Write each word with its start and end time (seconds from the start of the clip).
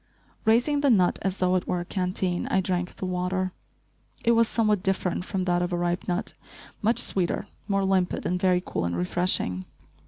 Raising 0.45 0.81
the 0.81 0.89
nut 0.89 1.19
as 1.21 1.37
though 1.37 1.53
it 1.53 1.67
were 1.67 1.81
a 1.81 1.85
canteen, 1.85 2.47
I 2.47 2.59
drank 2.59 2.95
the 2.95 3.05
water. 3.05 3.51
It 4.25 4.31
was 4.31 4.47
somewhat 4.47 4.81
different 4.81 5.25
from 5.25 5.43
that 5.45 5.61
of 5.61 5.71
a 5.71 5.77
ripe 5.77 6.07
nut, 6.07 6.33
much 6.81 6.97
sweeter, 6.97 7.45
more 7.67 7.85
limpid 7.85 8.25
and 8.25 8.41
very 8.41 8.63
cool 8.65 8.85
and 8.85 8.97
refreshing. 8.97 9.65